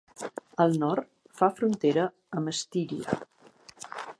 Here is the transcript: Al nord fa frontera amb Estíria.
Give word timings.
Al 0.63 0.71
nord 0.83 1.11
fa 1.41 1.49
frontera 1.59 2.07
amb 2.41 2.53
Estíria. 2.53 3.19